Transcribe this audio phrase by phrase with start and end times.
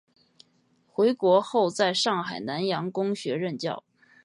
[0.87, 3.83] 回国后在上海南洋公学任教。